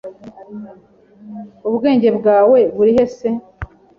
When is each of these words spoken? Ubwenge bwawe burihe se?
Ubwenge 1.67 2.09
bwawe 2.17 2.59
burihe 2.75 3.03
se? 3.15 3.29